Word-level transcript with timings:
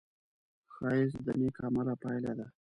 ښایست 0.73 1.19
د 1.25 1.27
نېک 1.39 1.57
عمل 1.65 1.87
پایله 2.01 2.31
ده 2.39 2.47